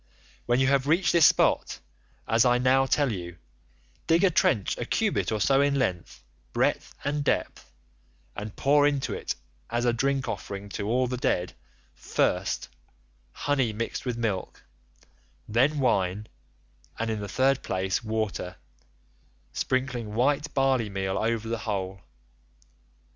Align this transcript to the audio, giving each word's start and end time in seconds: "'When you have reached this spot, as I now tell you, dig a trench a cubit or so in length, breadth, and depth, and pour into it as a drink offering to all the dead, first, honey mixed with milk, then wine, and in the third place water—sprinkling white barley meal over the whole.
"'When 0.47 0.59
you 0.59 0.65
have 0.65 0.87
reached 0.87 1.11
this 1.11 1.27
spot, 1.27 1.77
as 2.27 2.43
I 2.43 2.57
now 2.57 2.87
tell 2.87 3.11
you, 3.11 3.37
dig 4.07 4.23
a 4.23 4.31
trench 4.31 4.75
a 4.79 4.83
cubit 4.85 5.31
or 5.31 5.39
so 5.39 5.61
in 5.61 5.77
length, 5.77 6.23
breadth, 6.53 6.95
and 7.03 7.23
depth, 7.23 7.71
and 8.35 8.55
pour 8.55 8.87
into 8.87 9.13
it 9.13 9.35
as 9.69 9.85
a 9.85 9.93
drink 9.93 10.27
offering 10.27 10.69
to 10.69 10.87
all 10.87 11.05
the 11.05 11.17
dead, 11.17 11.53
first, 11.93 12.67
honey 13.31 13.73
mixed 13.73 14.03
with 14.03 14.17
milk, 14.17 14.63
then 15.47 15.77
wine, 15.79 16.25
and 16.97 17.11
in 17.11 17.19
the 17.19 17.29
third 17.29 17.61
place 17.61 18.03
water—sprinkling 18.03 20.15
white 20.15 20.51
barley 20.55 20.89
meal 20.89 21.15
over 21.19 21.47
the 21.47 21.59
whole. 21.59 22.01